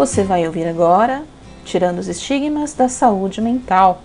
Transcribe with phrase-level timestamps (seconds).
[0.00, 1.24] Você vai ouvir agora
[1.62, 4.00] Tirando os Estigmas da Saúde Mental.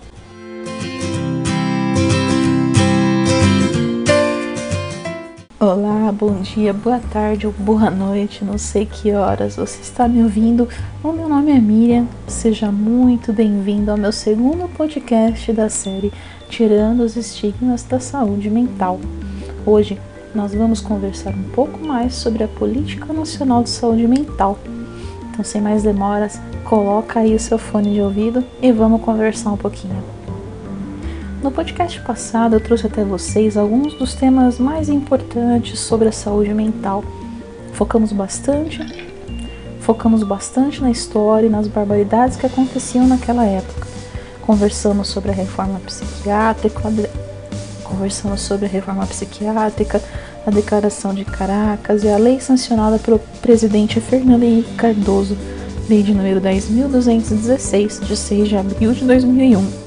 [5.58, 10.22] Olá, bom dia, boa tarde ou boa noite, não sei que horas você está me
[10.22, 10.68] ouvindo.
[11.02, 16.12] O meu nome é Miriam, seja muito bem-vindo ao meu segundo podcast da série
[16.50, 19.00] Tirando os Estigmas da Saúde Mental.
[19.64, 19.98] Hoje
[20.34, 24.58] nós vamos conversar um pouco mais sobre a Política Nacional de Saúde Mental.
[25.36, 29.56] Então, sem mais demoras, coloca aí o seu fone de ouvido e vamos conversar um
[29.58, 30.02] pouquinho.
[31.42, 36.54] No podcast passado eu trouxe até vocês alguns dos temas mais importantes sobre a saúde
[36.54, 37.04] mental.
[37.74, 38.80] Focamos bastante,
[39.80, 43.86] focamos bastante na história e nas barbaridades que aconteciam naquela época.
[44.40, 46.80] Conversamos sobre a reforma psiquiátrica,
[47.84, 50.00] conversamos sobre a reforma psiquiátrica,
[50.46, 55.36] a declaração de Caracas e a lei sancionada pelo presidente Fernando Henrique Cardoso,
[55.88, 59.86] lei de número 10.216, de 6 de abril de 2001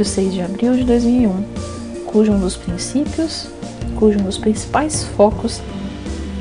[0.00, 1.44] de 6 de abril de 2001,
[2.06, 3.48] cujo um dos princípios,
[3.96, 5.60] cujo um dos principais focos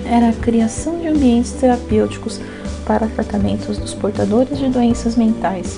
[0.06, 2.40] era a criação de ambientes terapêuticos
[2.86, 5.78] para tratamentos dos portadores de doenças mentais.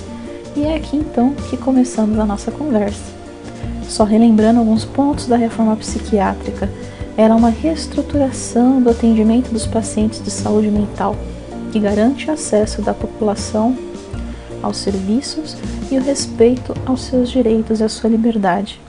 [0.54, 3.02] E é aqui então que começamos a nossa conversa.
[3.88, 6.70] Só relembrando alguns pontos da reforma psiquiátrica,
[7.16, 11.16] era uma reestruturação do atendimento dos pacientes de saúde mental,
[11.70, 13.76] que garante acesso da população
[14.62, 15.56] aos serviços
[15.90, 18.80] e o respeito aos seus direitos e à sua liberdade.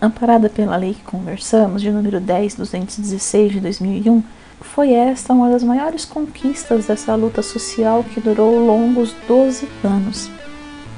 [0.00, 4.22] Amparada pela lei que conversamos, de número 10.216 de 2001,
[4.60, 10.30] foi esta uma das maiores conquistas dessa luta social que durou longos 12 anos.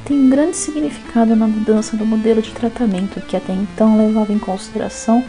[0.05, 4.39] Tem um grande significado na mudança do modelo de tratamento, que até então levava em
[4.39, 5.25] consideração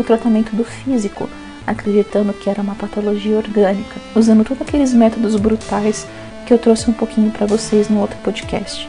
[0.00, 1.28] o tratamento do físico,
[1.66, 6.06] acreditando que era uma patologia orgânica, usando todos aqueles métodos brutais
[6.46, 8.88] que eu trouxe um pouquinho para vocês no outro podcast.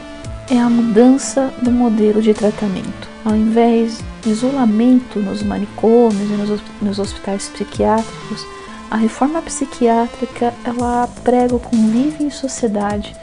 [0.50, 3.08] É a mudança do modelo de tratamento.
[3.24, 8.46] Ao invés de isolamento nos manicômios e nos hospitais psiquiátricos,
[8.90, 13.14] a reforma psiquiátrica ela prega o convívio em sociedade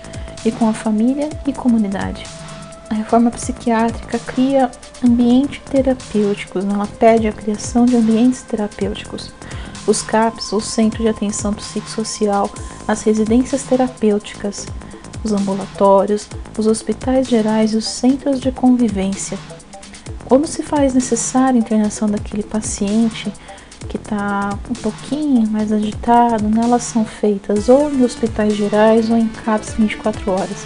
[0.46, 2.26] e com a família e comunidade.
[2.90, 4.72] A reforma psiquiátrica cria
[5.04, 9.34] ambientes terapêuticos, ela pede a criação de ambientes terapêuticos
[9.88, 12.52] os CAPs, o Centro de Atenção Psicossocial,
[12.86, 14.68] as residências terapêuticas,
[15.24, 16.28] os ambulatórios,
[16.58, 19.38] os hospitais gerais e os centros de convivência.
[20.26, 23.32] Quando se faz necessária a internação daquele paciente
[23.88, 29.18] que está um pouquinho mais agitado, né, elas são feitas ou em hospitais gerais ou
[29.18, 30.66] em CAPs 24 horas.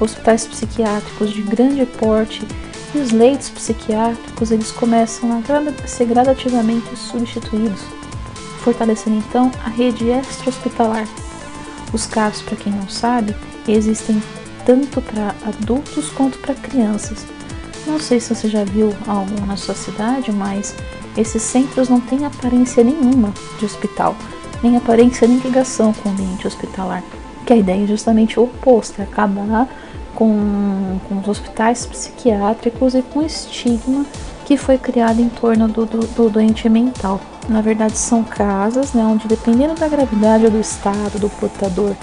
[0.00, 2.46] Hospitais psiquiátricos de grande porte
[2.94, 7.98] e os leitos psiquiátricos eles começam a ser gradativamente substituídos
[8.68, 11.08] fortalecendo então a rede extra-hospitalar.
[11.92, 13.34] Os CAPs, para quem não sabe,
[13.66, 14.22] existem
[14.66, 17.24] tanto para adultos quanto para crianças.
[17.86, 20.74] Não sei se você já viu algum na sua cidade, mas
[21.16, 24.14] esses centros não têm aparência nenhuma de hospital,
[24.62, 27.02] nem aparência nem ligação com o ambiente hospitalar.
[27.48, 29.66] Que a ideia é justamente o oposto, é acabar
[30.14, 34.04] com, com os hospitais psiquiátricos e com o estigma
[34.44, 37.18] que foi criado em torno do, do, do doente mental.
[37.48, 41.96] Na verdade, são casas né, onde, dependendo da gravidade ou do estado do portador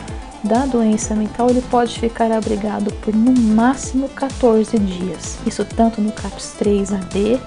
[0.44, 5.38] da doença mental, ele pode ficar abrigado por no máximo 14 dias.
[5.46, 7.40] Isso tanto no CAPS 3 AD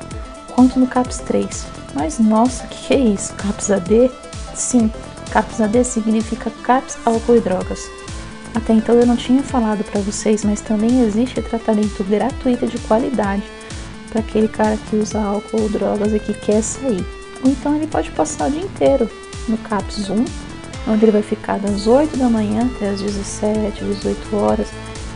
[0.54, 1.66] quanto no CAPS 3.
[1.94, 3.34] Mas nossa, o que, que é isso?
[3.34, 4.08] CAPS AD?
[4.54, 4.88] Sim,
[5.30, 7.88] CAPS AD significa CAPS álcool e drogas.
[8.54, 13.42] Até então eu não tinha falado para vocês, mas também existe tratamento gratuito de qualidade
[14.10, 17.04] para aquele cara que usa álcool ou drogas e que quer sair.
[17.44, 19.08] Ou então ele pode passar o dia inteiro
[19.48, 20.24] no CAPS 1,
[20.88, 24.68] onde ele vai ficar das 8 da manhã até as 17, 18 horas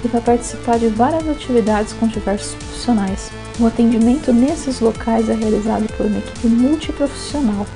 [0.04, 3.30] e vai participar de várias atividades com diversos profissionais.
[3.58, 7.66] O atendimento nesses locais é realizado por uma equipe multiprofissional,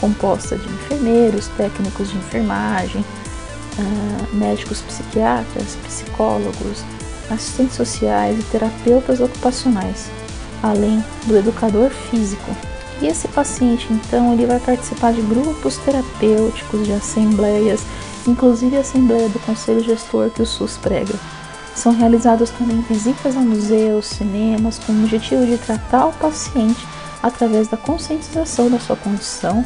[0.00, 3.04] composta de enfermeiros, técnicos de enfermagem,
[3.78, 6.84] ah, médicos psiquiatras, psicólogos,
[7.30, 10.10] assistentes sociais e terapeutas ocupacionais,
[10.62, 12.50] além do educador físico,
[13.00, 17.82] e esse paciente, então, ele vai participar de grupos terapêuticos, de assembleias,
[18.26, 21.14] inclusive a assembleia do conselho gestor que o SUS prega.
[21.74, 26.86] São realizadas também visitas a museus, cinemas, com o objetivo de tratar o paciente
[27.22, 29.64] através da conscientização da sua condição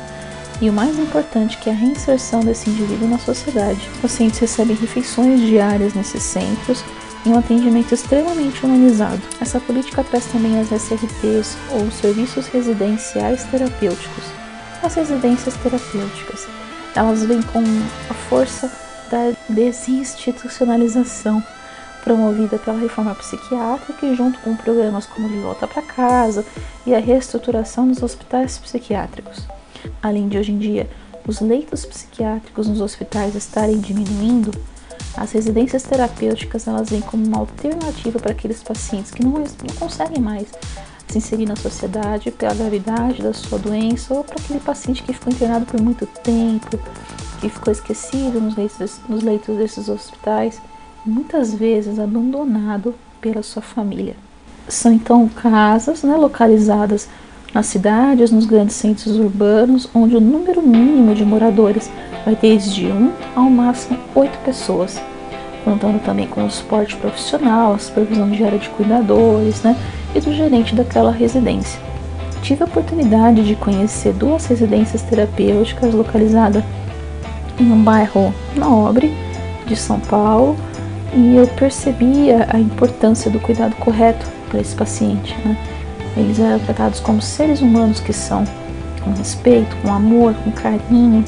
[0.60, 3.88] e o mais importante, que é a reinserção desse indivíduo na sociedade.
[3.94, 6.84] Os pacientes recebem refeições diárias nesses centros,
[7.24, 9.20] e um atendimento extremamente humanizado.
[9.40, 14.24] Essa política traz também as SRTs, ou Serviços Residenciais Terapêuticos.
[14.82, 16.48] As residências terapêuticas,
[16.94, 17.62] elas vêm com
[18.08, 18.72] a força
[19.10, 21.42] da desinstitucionalização
[22.02, 26.46] promovida pela reforma psiquiátrica e junto com programas como De Volta para Casa
[26.86, 29.46] e a reestruturação dos hospitais psiquiátricos.
[30.02, 30.88] Além de hoje em dia
[31.26, 34.50] os leitos psiquiátricos nos hospitais estarem diminuindo,
[35.16, 40.20] as residências terapêuticas elas vêm como uma alternativa para aqueles pacientes que não, não conseguem
[40.20, 40.48] mais
[41.08, 45.32] se inserir na sociedade pela gravidade da sua doença ou para aquele paciente que ficou
[45.32, 46.78] internado por muito tempo,
[47.40, 50.60] que ficou esquecido nos leitos, nos leitos desses hospitais,
[51.04, 54.14] muitas vezes abandonado pela sua família.
[54.68, 57.08] São então casas né, localizadas
[57.52, 61.90] nas cidades, nos grandes centros urbanos, onde o número mínimo de moradores
[62.24, 65.00] vai desde um ao máximo oito pessoas,
[65.64, 69.76] contando também com o suporte profissional, a supervisão diária de cuidadores né,
[70.14, 71.80] e do gerente daquela residência.
[72.42, 76.64] Tive a oportunidade de conhecer duas residências terapêuticas localizadas
[77.58, 79.14] em um bairro nobre
[79.66, 80.56] de São Paulo
[81.14, 85.36] e eu percebia a importância do cuidado correto para esse paciente.
[85.44, 85.56] Né?
[86.16, 88.44] Eles eram tratados como seres humanos que são,
[89.02, 91.24] com respeito, com amor, com carinho.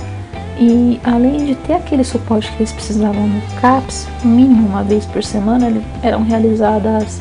[0.58, 5.22] E além de ter aquele suporte que eles precisavam no CAPS, mínimo uma vez por
[5.22, 7.20] semana, eram realizadas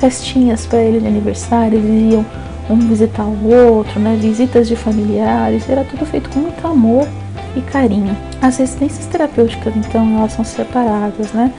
[0.00, 2.26] festinhas para eles de aniversário, eles iam
[2.68, 4.16] um visitar o outro, né?
[4.20, 7.06] visitas de familiares, era tudo feito com muito amor
[7.54, 8.16] e carinho.
[8.40, 11.52] As residências terapêuticas, então, elas são separadas, né?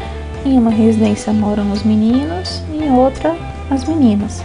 [0.45, 3.35] Em uma residência moram os meninos e em outra
[3.69, 4.44] as meninas.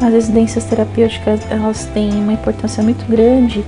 [0.00, 3.64] As residências terapêuticas elas têm uma importância muito grande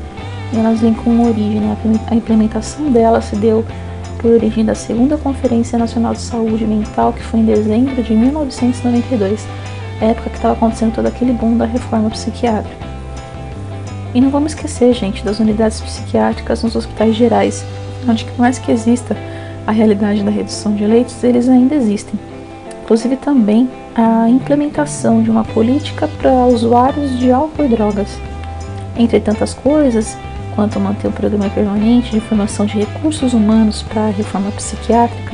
[0.52, 1.60] e elas vêm com origem.
[1.60, 1.76] Né?
[2.08, 3.64] A implementação delas se deu
[4.18, 9.46] por origem da Segunda Conferência Nacional de Saúde Mental, que foi em dezembro de 1992,
[10.00, 12.90] época que estava acontecendo todo aquele boom da reforma psiquiátrica.
[14.14, 17.64] E não vamos esquecer, gente, das unidades psiquiátricas nos hospitais gerais,
[18.08, 19.16] onde por mais que exista
[19.66, 22.18] a realidade da redução de leitos, eles ainda existem.
[22.82, 28.18] Inclusive também a implementação de uma política para usuários de álcool e drogas.
[28.96, 30.16] Entre tantas coisas,
[30.54, 35.32] quanto manter um programa permanente de formação de recursos humanos para a reforma psiquiátrica,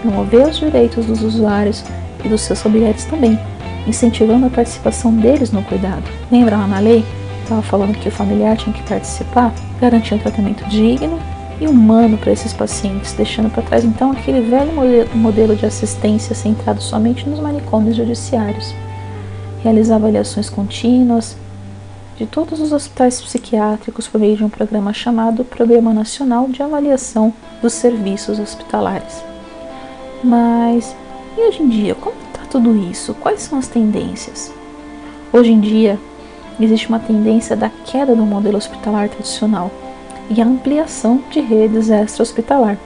[0.00, 1.84] promover os direitos dos usuários
[2.24, 3.38] e dos seus familiares também,
[3.86, 6.04] incentivando a participação deles no cuidado.
[6.30, 7.04] Lembra lá na lei?
[7.42, 11.18] Estava falando que o familiar tinha que participar, garantir um tratamento digno
[11.62, 14.72] e humano para esses pacientes, deixando para trás então aquele velho
[15.14, 18.74] modelo de assistência centrado somente nos manicômios judiciários.
[19.62, 21.36] Realizar avaliações contínuas
[22.16, 27.32] de todos os hospitais psiquiátricos por meio de um programa chamado Programa Nacional de Avaliação
[27.62, 29.22] dos Serviços Hospitalares.
[30.22, 30.96] Mas
[31.38, 33.14] e hoje em dia, como está tudo isso?
[33.14, 34.52] Quais são as tendências?
[35.32, 35.98] Hoje em dia,
[36.60, 39.70] existe uma tendência da queda do modelo hospitalar tradicional
[40.30, 42.78] e a ampliação de redes extra-hospitalar.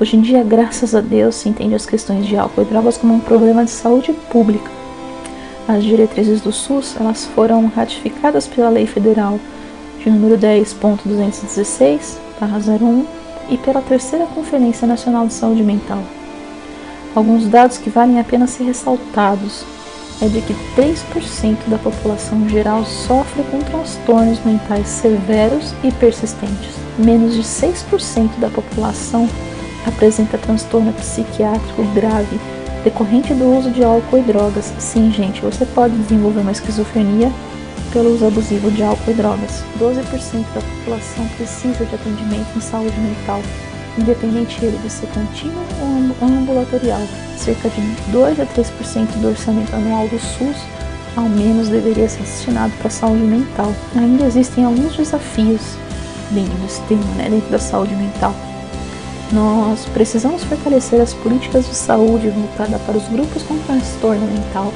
[0.00, 3.14] Hoje em dia, graças a Deus, se entende as questões de álcool e drogas como
[3.14, 4.70] um problema de saúde pública.
[5.68, 9.38] As diretrizes do SUS elas foram ratificadas pela Lei Federal
[10.02, 13.04] de número 10.216/01
[13.50, 16.02] e pela Terceira Conferência Nacional de Saúde Mental.
[17.14, 19.62] Alguns dados que valem a pena ser ressaltados
[20.22, 26.74] é de que 3% da população geral sofre com transtornos mentais severos e persistentes.
[26.98, 29.28] Menos de 6% da população
[29.86, 32.38] apresenta transtorno psiquiátrico grave
[32.84, 34.72] decorrente do uso de álcool e drogas.
[34.78, 37.30] Sim, gente, você pode desenvolver uma esquizofrenia
[37.92, 39.62] pelo uso abusivo de álcool e drogas.
[39.78, 43.40] 12% da população precisa de atendimento em saúde mental,
[43.98, 45.62] independente ele de ser contínuo
[46.20, 47.00] ou ambulatorial
[47.36, 47.80] cerca de
[48.12, 50.56] 2 a 3% do orçamento anual do SUS
[51.16, 53.72] ao menos deveria ser destinado para a saúde mental.
[53.96, 55.60] Ainda existem alguns desafios
[56.30, 58.34] dentro desse tema, né, dentro da saúde mental.
[59.32, 64.72] Nós precisamos fortalecer as políticas de saúde voltadas para os grupos com transtorno mental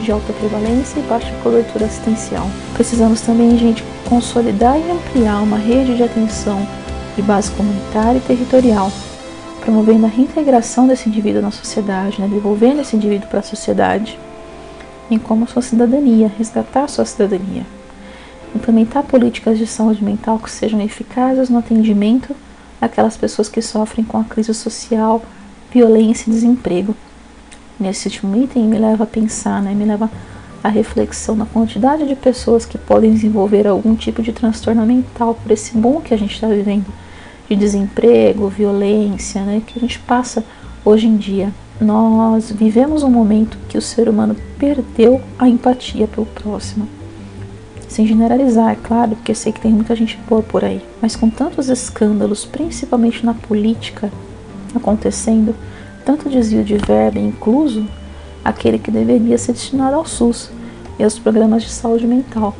[0.00, 2.48] de alta prevalência e baixa cobertura assistencial.
[2.74, 6.66] Precisamos também, gente, consolidar e ampliar uma rede de atenção
[7.16, 8.90] de base comunitária e territorial
[9.64, 14.18] promovendo a reintegração desse indivíduo na sociedade, né, devolvendo esse indivíduo para a sociedade,
[15.10, 17.64] em como sua cidadania, resgatar sua cidadania.
[18.54, 22.36] Implementar políticas de saúde mental que sejam eficazes no atendimento
[22.78, 25.22] àquelas pessoas que sofrem com a crise social,
[25.72, 26.94] violência e desemprego.
[27.80, 30.10] Nesse último item me leva a pensar, né, me leva
[30.62, 35.50] a reflexão na quantidade de pessoas que podem desenvolver algum tipo de transtorno mental por
[35.50, 36.86] esse bom que a gente está vivendo
[37.48, 40.44] de desemprego, violência, né, que a gente passa
[40.84, 41.52] hoje em dia.
[41.80, 46.88] Nós vivemos um momento que o ser humano perdeu a empatia pelo próximo.
[47.88, 51.14] Sem generalizar, é claro, porque eu sei que tem muita gente boa por aí, mas
[51.14, 54.10] com tantos escândalos, principalmente na política,
[54.74, 55.54] acontecendo
[56.04, 57.86] tanto desvio de verba incluso
[58.44, 60.50] aquele que deveria ser destinado ao SUS
[60.98, 62.54] e aos programas de saúde mental.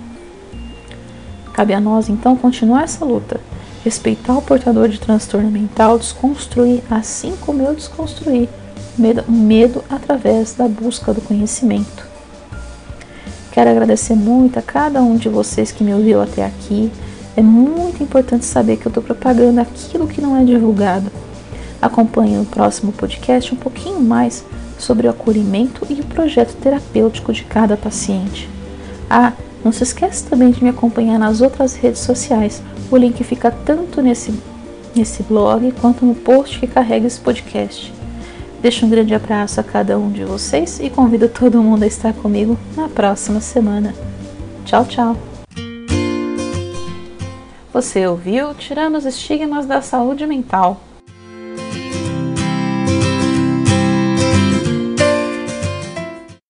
[1.52, 3.40] Cabe a nós então continuar essa luta,
[3.84, 8.48] respeitar o portador de transtorno mental, desconstruir, assim como eu desconstruí
[9.28, 12.06] o medo através da busca do conhecimento.
[13.52, 16.90] Quero agradecer muito a cada um de vocês que me ouviu até aqui.
[17.36, 21.10] É muito importante saber que eu estou propagando aquilo que não é divulgado.
[21.80, 24.44] Acompanhe no próximo podcast um pouquinho mais
[24.78, 28.48] sobre o acolhimento e o projeto terapêutico de cada paciente.
[29.10, 29.32] Ah,
[29.64, 32.62] não se esqueça também de me acompanhar nas outras redes sociais.
[32.90, 34.38] O link fica tanto nesse,
[34.94, 37.92] nesse blog quanto no post que carrega esse podcast.
[38.60, 42.12] Deixo um grande abraço a cada um de vocês e convido todo mundo a estar
[42.12, 43.94] comigo na próxima semana.
[44.64, 45.16] Tchau, tchau!
[47.72, 50.80] Você ouviu Tirando os Estigmas da Saúde Mental